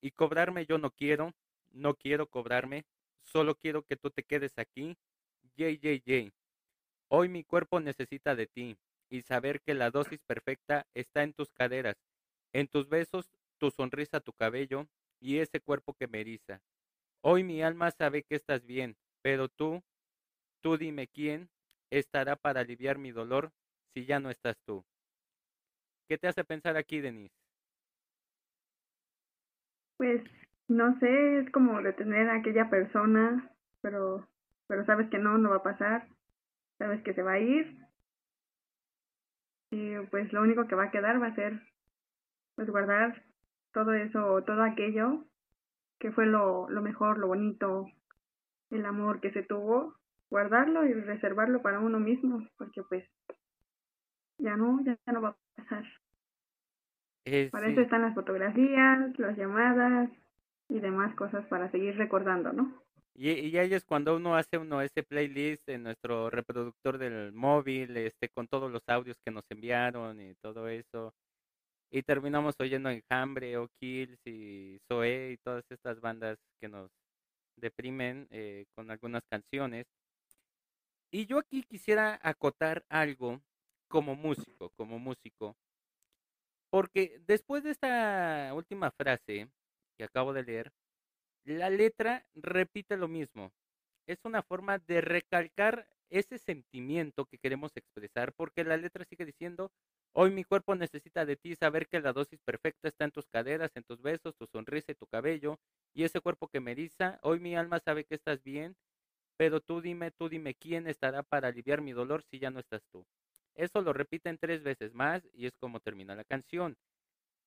[0.00, 1.32] y cobrarme yo no quiero,
[1.70, 2.84] no quiero cobrarme,
[3.22, 4.96] solo quiero que tú te quedes aquí,
[5.56, 6.32] yay, yay, yay.
[7.16, 8.76] Hoy mi cuerpo necesita de ti,
[9.08, 11.94] y saber que la dosis perfecta está en tus caderas,
[12.52, 14.88] en tus besos tu sonrisa, tu cabello
[15.20, 16.60] y ese cuerpo que me eriza.
[17.20, 19.80] Hoy mi alma sabe que estás bien, pero tú,
[20.60, 21.48] tú dime quién
[21.88, 23.52] estará para aliviar mi dolor
[23.92, 24.84] si ya no estás tú.
[26.08, 27.36] ¿Qué te hace pensar aquí, Denise?
[29.98, 30.20] Pues
[30.66, 34.26] no sé, es como detener a aquella persona, pero
[34.66, 36.08] pero sabes que no, no va a pasar,
[36.78, 37.78] sabes que se va a ir
[39.70, 41.60] y pues lo único que va a quedar va a ser
[42.54, 43.24] pues guardar
[43.72, 45.24] todo eso, todo aquello
[45.98, 47.86] que fue lo, lo mejor, lo bonito,
[48.70, 49.94] el amor que se tuvo,
[50.30, 53.04] guardarlo y reservarlo para uno mismo, porque pues
[54.38, 55.84] ya no, ya, no va a pasar.
[57.24, 57.72] Eh, para sí.
[57.72, 60.10] eso están las fotografías, las llamadas
[60.68, 62.82] y demás cosas para seguir recordando, ¿no?
[63.16, 68.28] Y, y es cuando uno hace uno ese playlist en nuestro reproductor del móvil, este,
[68.28, 71.14] con todos los audios que nos enviaron y todo eso
[71.94, 76.90] y terminamos oyendo Enjambre o Kills y Zoe y todas estas bandas que nos
[77.56, 79.86] deprimen eh, con algunas canciones.
[81.12, 83.40] Y yo aquí quisiera acotar algo
[83.88, 85.54] como músico, como músico,
[86.68, 89.48] porque después de esta última frase
[89.96, 90.72] que acabo de leer,
[91.44, 93.52] la letra repite lo mismo.
[94.06, 99.72] Es una forma de recalcar ese sentimiento que queremos expresar, porque la letra sigue diciendo,
[100.12, 103.72] hoy mi cuerpo necesita de ti, saber que la dosis perfecta está en tus caderas,
[103.74, 105.58] en tus besos, tu sonrisa y tu cabello,
[105.92, 108.76] y ese cuerpo que me eriza, hoy mi alma sabe que estás bien,
[109.36, 112.82] pero tú dime, tú dime quién estará para aliviar mi dolor si ya no estás
[112.92, 113.04] tú.
[113.54, 116.76] Eso lo repiten tres veces más y es como termina la canción.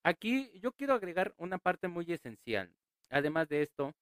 [0.04, 2.74] Aquí yo quiero agregar una parte muy esencial.
[3.10, 3.94] Además de esto,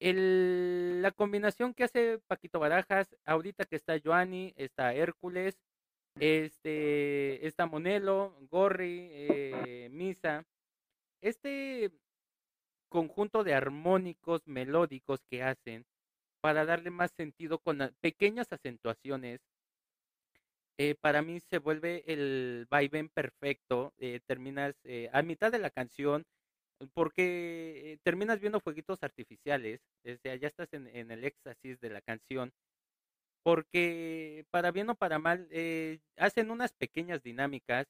[0.00, 5.58] la combinación que hace Paquito Barajas, ahorita que está Joanny, está Hércules,
[6.18, 10.44] este, está Monelo, Gorri, eh, Misa,
[11.20, 11.92] este
[12.88, 15.84] conjunto de armónicos melódicos que hacen
[16.40, 19.40] para darle más sentido con pequeñas acentuaciones,
[20.78, 23.92] eh, para mí se vuelve el vaivén perfecto.
[23.98, 24.74] Eh, terminas
[25.12, 26.24] a mitad de la canción,
[26.94, 32.52] porque terminas viendo fueguitos artificiales, desde ya estás en, el éxtasis de la canción,
[33.42, 35.48] porque para bien o para mal,
[36.16, 37.86] hacen unas pequeñas dinámicas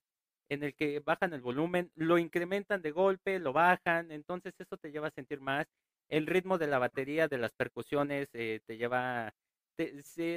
[0.49, 4.91] en el que bajan el volumen, lo incrementan de golpe, lo bajan, entonces eso te
[4.91, 5.67] lleva a sentir más
[6.11, 9.33] el ritmo de la batería, de las percusiones, eh, te lleva,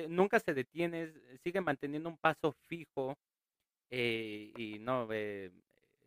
[0.08, 1.12] nunca se detiene,
[1.44, 3.18] sigue manteniendo un paso fijo
[3.90, 5.52] eh, y no, eh,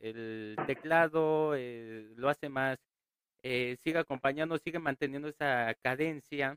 [0.00, 1.54] el teclado
[2.16, 2.78] lo hace más,
[3.42, 6.56] sigue acompañando, sigue manteniendo esa cadencia.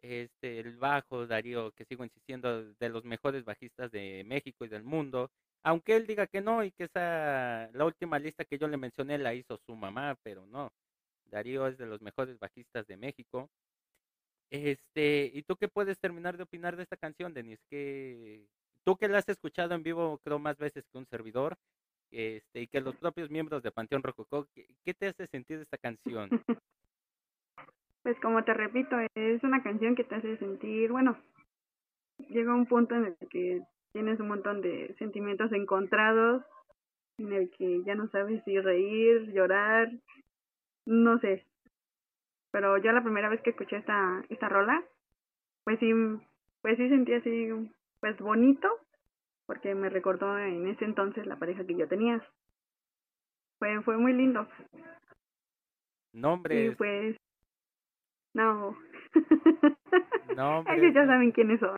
[0.00, 4.84] Este, el bajo, Darío, que sigo insistiendo, de los mejores bajistas de México y del
[4.84, 5.28] mundo,
[5.64, 9.18] aunque él diga que no y que esa, la última lista que yo le mencioné
[9.18, 10.72] la hizo su mamá, pero no,
[11.26, 13.50] Darío es de los mejores bajistas de México.
[14.50, 17.58] Este, ¿y tú qué puedes terminar de opinar de esta canción, Denis?
[17.68, 18.46] Que
[18.84, 21.58] tú que la has escuchado en vivo, creo más veces que un servidor,
[22.10, 26.30] este, y que los propios miembros de Panteón Rococó, ¿qué, te hace sentir esta canción?
[28.04, 31.18] Pues como te repito, es una canción que te hace sentir, bueno,
[32.30, 33.60] llega un punto en el que
[33.92, 36.42] tienes un montón de sentimientos encontrados,
[37.18, 39.90] en el que ya no sabes si reír, llorar,
[40.86, 41.44] no sé.
[42.50, 44.82] Pero yo la primera vez que escuché esta, esta rola,
[45.64, 45.92] pues sí,
[46.62, 47.48] pues sí sentí así,
[48.00, 48.68] pues bonito,
[49.48, 52.22] porque me recordó en ese entonces la pareja que yo tenía.
[53.58, 54.46] Fue, fue muy lindo.
[56.12, 56.72] Nombres.
[56.72, 57.16] Y pues,
[58.34, 58.76] no.
[60.36, 61.74] No, Ellos ya saben quiénes son.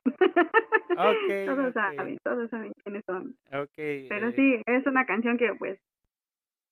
[0.90, 3.35] Okay, todos saben, todos saben quiénes son.
[3.46, 4.06] Okay.
[4.09, 4.33] Pero eh.
[4.35, 5.80] sí, es una canción que pues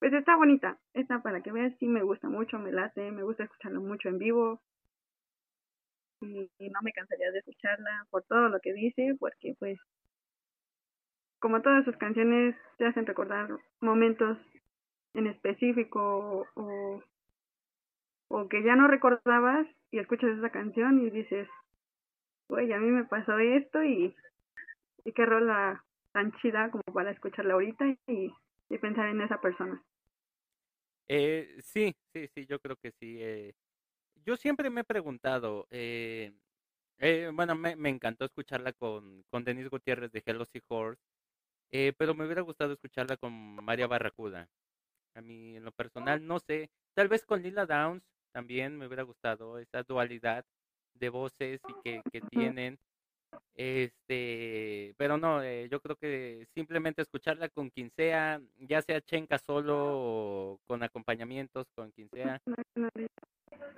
[0.00, 3.44] pues está bonita, está para que veas, sí me gusta mucho, me late, me gusta
[3.44, 4.60] escucharla mucho en vivo
[6.20, 9.78] y, no me cansaría de escucharla por todo lo que dice, porque pues
[11.38, 13.48] como todas sus canciones te hacen recordar
[13.80, 14.38] momentos
[15.14, 17.02] en específico o,
[18.28, 21.48] o que ya no recordabas y escuchas esa canción y dices,
[22.48, 24.14] oye, a mí me pasó esto y,
[25.14, 29.82] qué rola tan chida como para escucharla ahorita y pensar en esa persona.
[31.08, 33.16] Eh, sí, sí, sí, yo creo que sí.
[33.20, 33.54] Eh,
[34.24, 36.34] yo siempre me he preguntado, eh,
[36.98, 41.02] eh, bueno, me, encantó escucharla con, con Denise Gutiérrez de Hello Horse,
[41.70, 44.48] eh, pero me hubiera gustado escucharla con María Barracuda.
[45.14, 48.02] A mí, en lo personal, no sé, tal vez con Lila Downs
[48.32, 50.44] también me hubiera gustado esa dualidad
[50.94, 52.78] de voces y que, que tienen.
[53.54, 59.38] Este, pero no, eh, yo creo que simplemente escucharla con quien sea, ya sea Chenka
[59.38, 62.40] solo o con acompañamientos, con quien sea,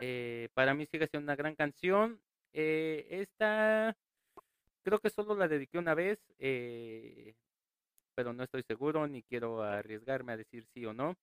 [0.01, 2.21] eh, para mí sigue siendo una gran canción.
[2.53, 3.97] Eh, esta,
[4.83, 7.35] creo que solo la dediqué una vez, eh,
[8.21, 11.17] pero no estoy seguro ni quiero arriesgarme a decir sí o no.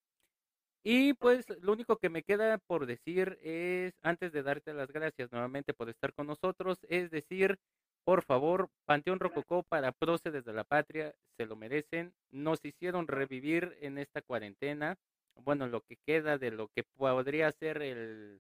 [0.83, 5.31] Y pues lo único que me queda por decir es, antes de darte las gracias
[5.31, 7.59] nuevamente por estar con nosotros, es decir,
[8.03, 12.13] por favor, Panteón Rococó para próceres de la patria, se lo merecen.
[12.31, 14.95] Nos hicieron revivir en esta cuarentena.
[15.35, 18.39] Bueno, lo que queda de lo que podría ser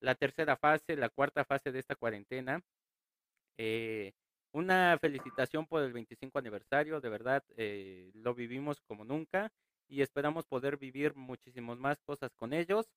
[0.00, 2.62] la tercera fase, la cuarta fase de esta cuarentena.
[3.58, 4.12] Eh,
[4.52, 9.52] una felicitación por el 25 aniversario, de verdad eh, lo vivimos como nunca
[9.88, 12.90] y esperamos poder vivir muchísimas más cosas con ellos.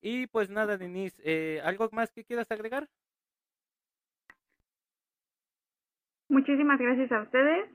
[0.00, 2.88] Y pues nada, Denise, eh, ¿algo más que quieras agregar?
[6.28, 7.70] Muchísimas gracias a ustedes.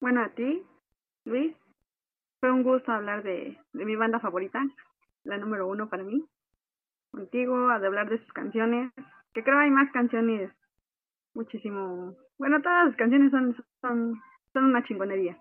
[0.00, 0.62] Bueno, a ti,
[1.24, 1.56] Luis.
[2.40, 4.62] Fue un gusto hablar de, de mi banda favorita,
[5.24, 6.22] la número uno para mí.
[7.10, 8.92] Contigo, a hablar de sus canciones.
[9.32, 10.52] Que creo hay más canciones,
[11.34, 12.16] muchísimo.
[12.38, 14.20] Bueno, todas las canciones son, son,
[14.52, 15.38] son una chingonería.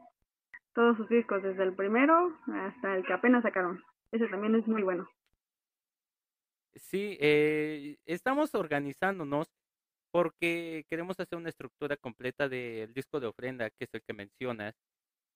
[0.73, 3.83] Todos sus discos, desde el primero hasta el que apenas sacaron.
[4.11, 5.07] Ese también es muy bueno.
[6.75, 9.47] Sí, eh, estamos organizándonos
[10.11, 14.75] porque queremos hacer una estructura completa del disco de ofrenda, que es el que mencionas.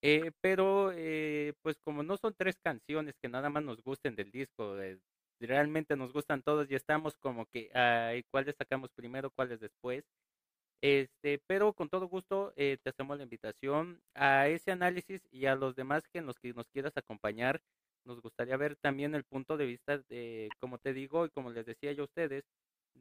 [0.03, 4.31] Eh, pero, eh, pues como no son tres canciones que nada más nos gusten del
[4.31, 4.99] disco, eh,
[5.39, 10.05] realmente nos gustan todos y estamos como que, ay, ¿cuáles sacamos primero, cuáles después?
[10.81, 15.75] Este, pero con todo gusto te hacemos la invitación a ese análisis y a los
[15.75, 17.61] demás que nos, que nos quieras acompañar.
[18.05, 21.65] Nos gustaría ver también el punto de vista de, como te digo y como les
[21.65, 22.45] decía yo a ustedes,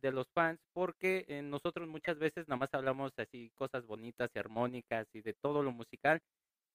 [0.00, 5.06] de los fans, porque nosotros muchas veces nada más hablamos así cosas bonitas y armónicas
[5.14, 6.20] y de todo lo musical,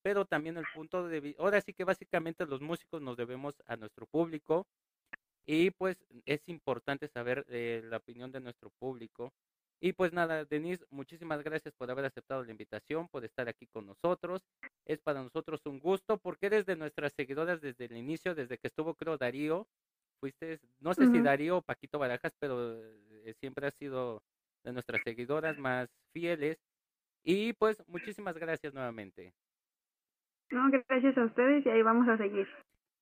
[0.02, 4.08] pero también el punto de ahora sí que básicamente los músicos nos debemos a nuestro
[4.08, 4.66] público
[5.46, 9.34] y pues es importante saber eh, la opinión de nuestro público.
[9.84, 13.88] Y pues nada, Denise, muchísimas gracias por haber aceptado la invitación, por estar aquí con
[13.88, 14.46] nosotros.
[14.86, 18.68] Es para nosotros un gusto porque eres de nuestras seguidoras desde el inicio, desde que
[18.68, 19.66] estuvo creo Darío.
[20.20, 24.22] Fuiste, no sé si Darío o Paquito Barajas, pero eh, siempre has sido
[24.64, 26.60] de nuestras seguidoras más fieles.
[27.24, 29.34] Y pues muchísimas gracias nuevamente.
[30.52, 32.48] No, gracias a ustedes y ahí vamos a seguir.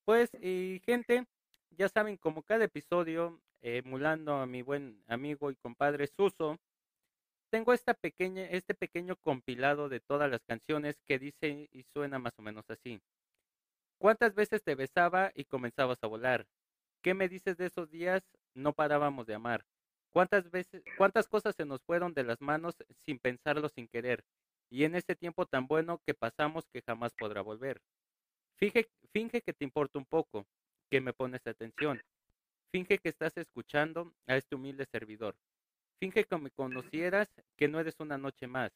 [0.06, 1.26] Pues, y gente,
[1.72, 6.58] ya saben, como cada episodio, emulando a mi buen amigo y compadre Suso,
[7.50, 12.34] tengo esta pequeña, este pequeño compilado de todas las canciones que dice y suena más
[12.38, 13.02] o menos así.
[13.98, 16.48] ¿Cuántas veces te besaba y comenzabas a volar?
[17.02, 18.24] ¿Qué me dices de esos días?
[18.54, 19.66] No parábamos de amar.
[20.12, 22.76] ¿Cuántas veces, cuántas cosas se nos fueron de las manos
[23.06, 24.24] sin pensarlo, sin querer?
[24.70, 27.82] y en ese tiempo tan bueno que pasamos que jamás podrá volver.
[28.58, 30.46] Finge, finge que te importa un poco,
[30.90, 32.02] que me pones atención.
[32.72, 35.36] Finge que estás escuchando a este humilde servidor.
[36.00, 38.72] Finge que me conocieras, que no eres una noche más.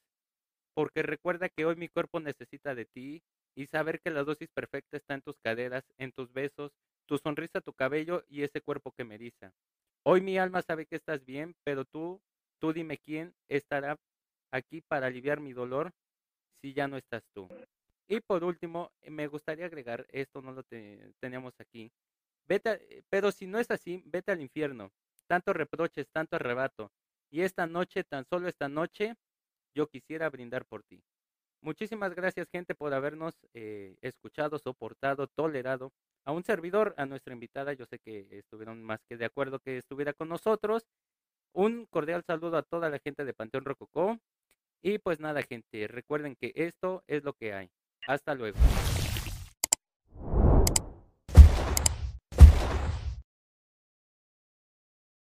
[0.74, 3.24] Porque recuerda que hoy mi cuerpo necesita de ti
[3.56, 6.74] y saber que la dosis perfecta está en tus caderas, en tus besos,
[7.06, 9.54] tu sonrisa, tu cabello y ese cuerpo que me eriza.
[10.04, 12.22] Hoy mi alma sabe que estás bien, pero tú,
[12.60, 13.98] tú dime quién estará
[14.52, 15.94] aquí para aliviar mi dolor
[16.62, 17.48] si ya no estás tú.
[18.08, 20.64] Y por último, eh, me gustaría agregar, esto no lo
[21.20, 21.92] teníamos aquí,
[22.48, 24.92] vete, eh, pero si no es así, vete al infierno.
[25.28, 26.92] Tantos reproches, tanto arrebato.
[27.34, 29.16] Y esta noche, tan solo esta noche,
[29.74, 31.02] yo quisiera brindar por ti.
[31.62, 35.92] Muchísimas gracias gente por habernos eh, escuchado, soportado, tolerado.
[36.26, 39.80] A un servidor, a nuestra invitada, yo sé que estuvieron más que de acuerdo que
[39.80, 40.86] estuviera con nosotros.
[41.54, 44.20] Un cordial saludo a toda la gente de Panteón Rococó.
[44.84, 47.72] Y pues nada, gente, recuerden que esto es lo que hay.
[48.06, 48.60] Hasta luego.